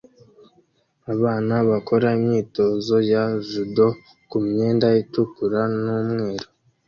[1.13, 3.87] Abana bakora imyitozo ya judo
[4.29, 6.47] kumyenda itukura n'umweru